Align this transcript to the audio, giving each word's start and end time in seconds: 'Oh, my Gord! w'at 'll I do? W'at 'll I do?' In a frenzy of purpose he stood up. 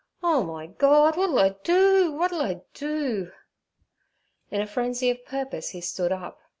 'Oh, 0.23 0.41
my 0.41 0.65
Gord! 0.65 1.13
w'at 1.13 1.29
'll 1.29 1.37
I 1.37 1.49
do? 1.63 2.13
W'at 2.13 2.31
'll 2.31 2.41
I 2.41 2.61
do?' 2.73 3.31
In 4.49 4.59
a 4.59 4.65
frenzy 4.65 5.11
of 5.11 5.23
purpose 5.25 5.69
he 5.69 5.81
stood 5.81 6.11
up. 6.11 6.39